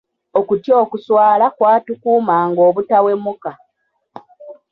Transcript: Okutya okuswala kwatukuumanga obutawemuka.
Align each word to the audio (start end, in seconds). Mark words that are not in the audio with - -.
Okutya 0.39 0.73
okuswala 0.83 1.45
kwatukuumanga 1.57 2.61
obutawemuka. 2.69 3.51